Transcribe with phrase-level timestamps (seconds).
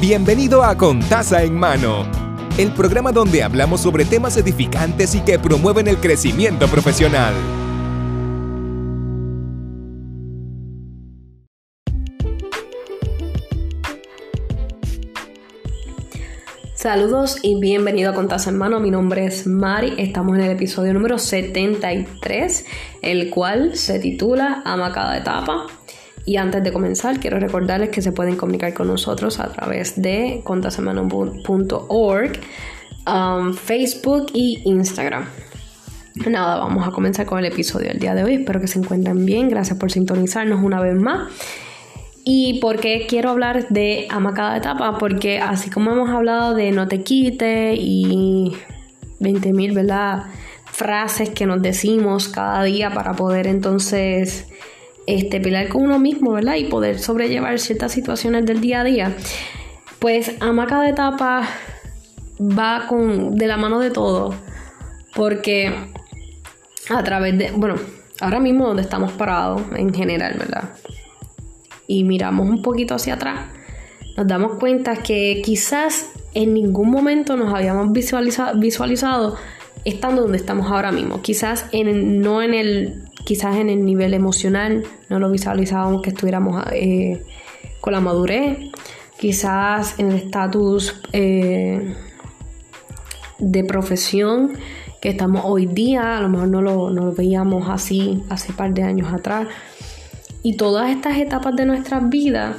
[0.00, 2.04] Bienvenido a Contaza en Mano,
[2.58, 7.32] el programa donde hablamos sobre temas edificantes y que promueven el crecimiento profesional.
[16.74, 18.80] Saludos y bienvenido a Contaza en Mano.
[18.80, 19.94] Mi nombre es Mari.
[19.96, 22.66] Estamos en el episodio número 73,
[23.00, 25.66] el cual se titula Ama cada etapa.
[26.26, 30.40] Y antes de comenzar, quiero recordarles que se pueden comunicar con nosotros a través de
[30.42, 32.32] contasemano.org,
[33.06, 35.26] um, Facebook y Instagram.
[36.14, 38.34] Nada, vamos a comenzar con el episodio del día de hoy.
[38.36, 39.48] Espero que se encuentren bien.
[39.48, 41.28] Gracias por sintonizarnos una vez más.
[42.24, 44.96] ¿Y por qué quiero hablar de ama cada etapa?
[44.98, 48.56] Porque así como hemos hablado de no te quite y
[49.20, 50.22] 20.000, ¿verdad?
[50.64, 54.46] Frases que nos decimos cada día para poder entonces
[55.06, 56.56] este, pelear con uno mismo, ¿verdad?
[56.56, 59.16] Y poder sobrellevar ciertas situaciones del día a día.
[59.98, 61.48] Pues ama cada etapa
[62.40, 64.34] va con, de la mano de todo.
[65.14, 65.72] Porque
[66.90, 67.76] a través de, bueno,
[68.20, 70.70] ahora mismo donde estamos parados en general, ¿verdad?
[71.86, 73.46] Y miramos un poquito hacia atrás,
[74.16, 79.36] nos damos cuenta que quizás en ningún momento nos habíamos visualizado, visualizado
[79.84, 81.22] estando donde estamos ahora mismo.
[81.22, 86.62] Quizás en, no en el quizás en el nivel emocional no lo visualizábamos que estuviéramos
[86.72, 87.22] eh,
[87.80, 88.58] con la madurez,
[89.18, 91.94] quizás en el estatus eh,
[93.38, 94.52] de profesión
[95.00, 98.56] que estamos hoy día, a lo mejor no lo, no lo veíamos así hace un
[98.56, 99.48] par de años atrás.
[100.42, 102.56] Y todas estas etapas de nuestras vidas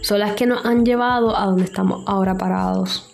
[0.00, 3.13] son las que nos han llevado a donde estamos ahora parados.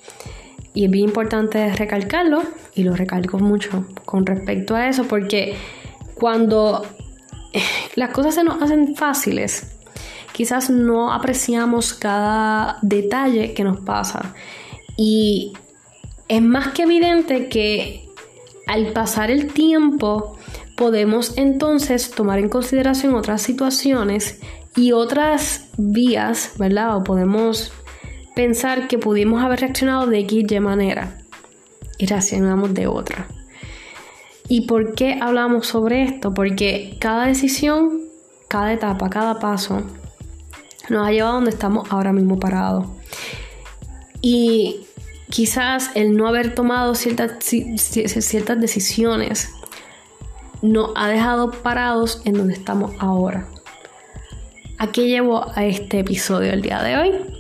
[0.73, 2.43] Y es bien importante recalcarlo,
[2.75, 5.57] y lo recalco mucho con respecto a eso, porque
[6.15, 6.87] cuando
[7.97, 9.77] las cosas se nos hacen fáciles,
[10.33, 14.35] quizás no apreciamos cada detalle que nos pasa.
[14.97, 15.53] Y
[16.29, 18.09] es más que evidente que
[18.67, 20.39] al pasar el tiempo
[20.77, 24.41] podemos entonces tomar en consideración otras situaciones
[24.77, 26.97] y otras vías, ¿verdad?
[26.97, 27.73] O podemos
[28.41, 31.19] pensar que pudimos haber reaccionado de X y manera
[31.99, 33.29] y reaccionamos de otra.
[34.49, 36.33] ¿Y por qué hablamos sobre esto?
[36.33, 38.01] Porque cada decisión,
[38.49, 39.83] cada etapa, cada paso
[40.89, 42.87] nos ha llevado a donde estamos ahora mismo parados.
[44.23, 44.87] Y
[45.29, 49.51] quizás el no haber tomado ciertas, ciertas decisiones
[50.63, 53.47] nos ha dejado parados en donde estamos ahora.
[54.79, 57.40] ¿A qué llevo a este episodio el día de hoy?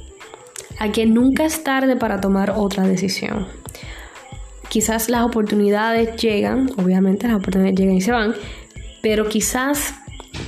[0.80, 3.46] A que nunca es tarde para tomar otra decisión.
[4.68, 8.34] Quizás las oportunidades llegan, obviamente las oportunidades llegan y se van,
[9.02, 9.94] pero quizás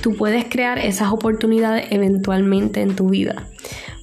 [0.01, 3.47] tú puedes crear esas oportunidades eventualmente en tu vida.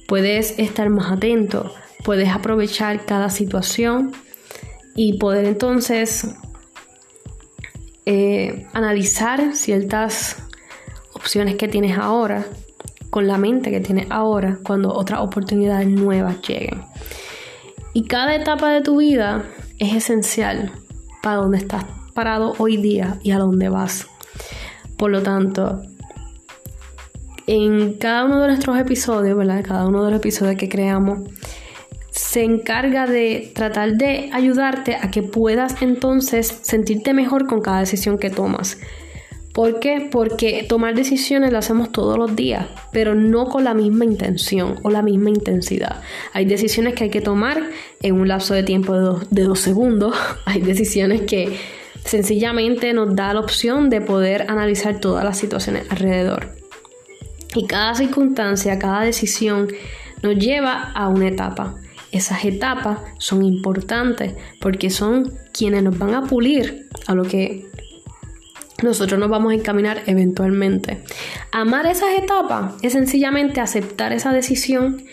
[0.07, 4.11] Puedes estar más atento, puedes aprovechar cada situación
[4.95, 6.35] y poder entonces
[8.05, 10.37] eh, analizar ciertas
[11.13, 12.45] opciones que tienes ahora
[13.11, 16.81] con la mente que tienes ahora cuando otras oportunidades nuevas lleguen.
[17.93, 19.43] Y cada etapa de tu vida
[19.77, 20.71] es esencial
[21.21, 21.85] para donde estás
[22.15, 24.07] parado hoy día y a dónde vas.
[24.97, 25.81] Por lo tanto,
[27.47, 29.63] en cada uno de nuestros episodios, ¿verdad?
[29.67, 31.19] Cada uno de los episodios que creamos,
[32.11, 38.17] se encarga de tratar de ayudarte a que puedas entonces sentirte mejor con cada decisión
[38.17, 38.77] que tomas.
[39.53, 40.07] ¿Por qué?
[40.09, 44.89] Porque tomar decisiones lo hacemos todos los días, pero no con la misma intención o
[44.89, 46.01] la misma intensidad.
[46.33, 47.61] Hay decisiones que hay que tomar
[48.01, 50.15] en un lapso de tiempo de dos segundos.
[50.45, 51.57] Hay decisiones que
[52.05, 56.55] sencillamente nos da la opción de poder analizar todas las situaciones alrededor.
[57.53, 59.67] Y cada circunstancia, cada decisión
[60.23, 61.75] nos lleva a una etapa.
[62.11, 67.65] Esas etapas son importantes porque son quienes nos van a pulir a lo que
[68.81, 71.03] nosotros nos vamos a encaminar eventualmente.
[71.51, 75.03] Amar esas etapas es sencillamente aceptar esa decisión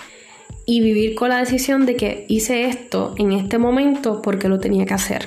[0.64, 4.84] y vivir con la decisión de que hice esto en este momento porque lo tenía
[4.84, 5.26] que hacer.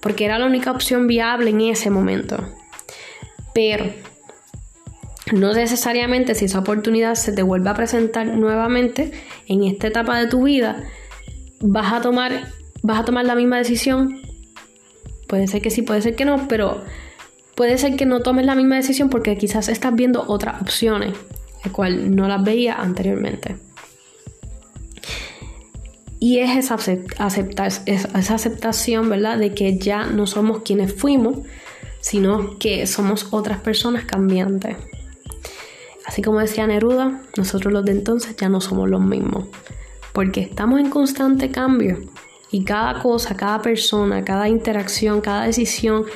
[0.00, 2.44] Porque era la única opción viable en ese momento.
[3.54, 3.86] Pero
[5.32, 9.12] no necesariamente si esa oportunidad se te vuelve a presentar nuevamente
[9.46, 10.84] en esta etapa de tu vida,
[11.60, 12.48] vas a tomar,
[12.82, 14.20] vas a tomar la misma decisión.
[15.28, 16.82] Puede ser que sí, puede ser que no, pero
[17.60, 21.12] puede ser que no tomes la misma decisión porque quizás estás viendo otras opciones,
[21.62, 23.58] el cual no las veía anteriormente.
[26.18, 26.78] Y es esa,
[27.18, 29.36] aceptar, esa aceptación, ¿verdad?
[29.36, 31.40] De que ya no somos quienes fuimos,
[32.00, 34.78] sino que somos otras personas cambiantes.
[36.06, 39.48] Así como decía Neruda, nosotros los de entonces ya no somos los mismos,
[40.14, 41.98] porque estamos en constante cambio
[42.50, 46.06] y cada cosa, cada persona, cada interacción, cada decisión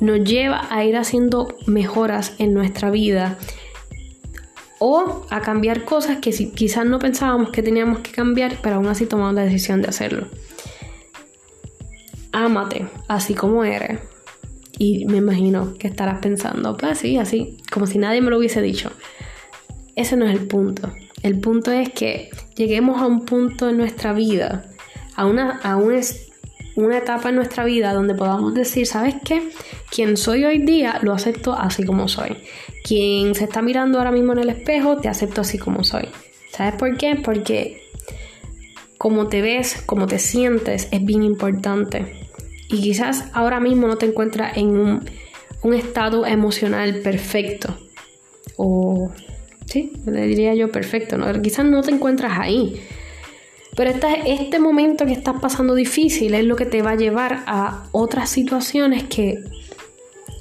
[0.00, 3.38] nos lleva a ir haciendo mejoras en nuestra vida
[4.78, 9.04] o a cambiar cosas que quizás no pensábamos que teníamos que cambiar, pero aún así
[9.06, 10.26] tomamos la decisión de hacerlo.
[12.32, 14.00] Ámate así como eres.
[14.78, 18.62] Y me imagino que estarás pensando, pues sí, así, como si nadie me lo hubiese
[18.62, 18.90] dicho.
[19.94, 20.90] Ese no es el punto.
[21.22, 24.64] El punto es que lleguemos a un punto en nuestra vida,
[25.16, 25.76] a una, a
[26.76, 29.50] una etapa en nuestra vida donde podamos decir, ¿sabes qué?
[29.90, 32.36] Quien soy hoy día lo acepto así como soy.
[32.84, 36.08] Quien se está mirando ahora mismo en el espejo, te acepto así como soy.
[36.50, 37.16] ¿Sabes por qué?
[37.16, 37.82] Porque
[38.98, 42.28] como te ves, como te sientes, es bien importante.
[42.68, 45.10] Y quizás ahora mismo no te encuentras en un,
[45.62, 47.76] un estado emocional perfecto.
[48.56, 49.10] O,
[49.66, 51.16] sí, le diría yo perfecto.
[51.16, 51.40] ¿no?
[51.40, 52.80] Quizás no te encuentras ahí.
[53.80, 57.44] Pero este, este momento que estás pasando difícil es lo que te va a llevar
[57.46, 59.42] a otras situaciones que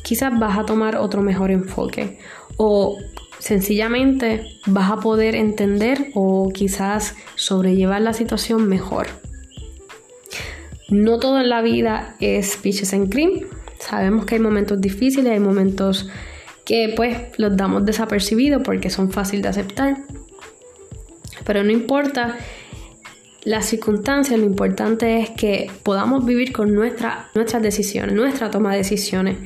[0.03, 2.19] quizás vas a tomar otro mejor enfoque
[2.57, 2.97] o
[3.37, 9.07] sencillamente vas a poder entender o quizás sobrellevar la situación mejor.
[10.89, 13.47] No todo en la vida es pitches and cream.
[13.79, 16.09] Sabemos que hay momentos difíciles, hay momentos
[16.65, 19.97] que pues los damos desapercibidos porque son fáciles de aceptar.
[21.45, 22.37] Pero no importa
[23.43, 28.79] las circunstancias, lo importante es que podamos vivir con nuestra, nuestras decisiones, nuestra toma de
[28.79, 29.37] decisiones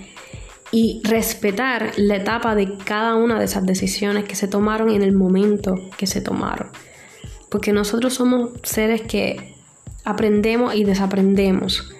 [0.72, 5.14] y respetar la etapa de cada una de esas decisiones que se tomaron en el
[5.14, 6.70] momento que se tomaron.
[7.50, 9.54] Porque nosotros somos seres que
[10.04, 11.94] aprendemos y desaprendemos.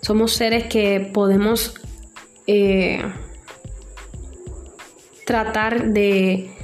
[0.00, 1.74] Somos seres que podemos
[2.48, 3.00] eh,
[5.24, 6.55] tratar de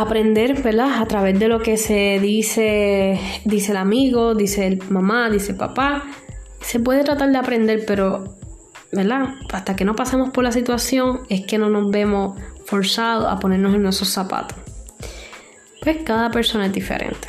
[0.00, 1.02] aprender, ¿verdad?
[1.02, 6.04] A través de lo que se dice, dice el amigo, dice el mamá, dice papá.
[6.60, 8.36] Se puede tratar de aprender, pero,
[8.92, 9.34] ¿verdad?
[9.52, 13.74] Hasta que no pasemos por la situación es que no nos vemos forzados a ponernos
[13.74, 14.56] en nuestros zapatos.
[15.82, 17.28] Pues cada persona es diferente.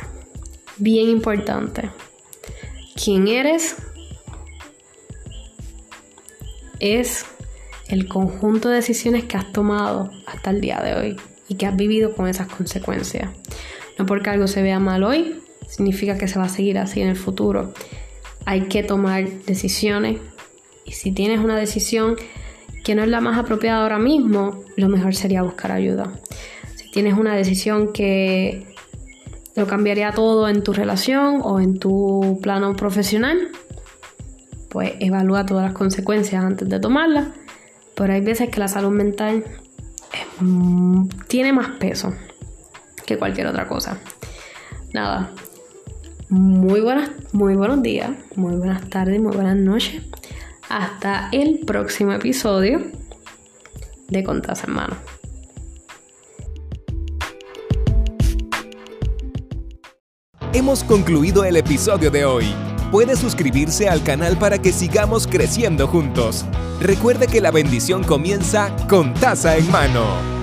[0.76, 1.90] Bien importante.
[3.02, 3.76] ¿Quién eres?
[6.78, 7.26] Es
[7.88, 11.16] el conjunto de decisiones que has tomado hasta el día de hoy
[11.50, 13.28] y que has vivido con esas consecuencias.
[13.98, 17.08] No porque algo se vea mal hoy, significa que se va a seguir así en
[17.08, 17.74] el futuro.
[18.46, 20.18] Hay que tomar decisiones
[20.86, 22.16] y si tienes una decisión
[22.84, 26.20] que no es la más apropiada ahora mismo, lo mejor sería buscar ayuda.
[26.76, 28.66] Si tienes una decisión que
[29.56, 33.48] lo cambiaría todo en tu relación o en tu plano profesional,
[34.68, 37.32] pues evalúa todas las consecuencias antes de tomarla.
[37.96, 39.44] Pero hay veces que la salud mental
[40.40, 42.14] Mm, tiene más peso
[43.06, 43.98] que cualquier otra cosa.
[44.92, 45.32] Nada.
[46.28, 50.02] Muy buenas, muy buenos días, muy buenas tardes, muy buenas noches.
[50.68, 52.80] Hasta el próximo episodio
[54.08, 54.96] de Contas en Mano.
[60.52, 62.69] Hemos concluido el episodio de hoy.
[62.90, 66.44] Puede suscribirse al canal para que sigamos creciendo juntos.
[66.80, 70.39] Recuerde que la bendición comienza con taza en mano.